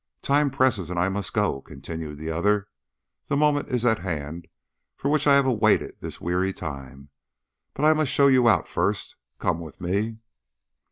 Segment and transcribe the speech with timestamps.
[0.23, 2.67] "Time presses, and I must go," continued the other.
[3.27, 4.47] "The moment is at hand
[4.97, 7.09] for which I have waited this weary time.
[7.75, 9.15] But I must show you out first.
[9.37, 10.17] Come with me."